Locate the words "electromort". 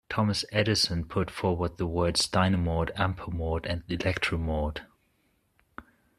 3.85-4.79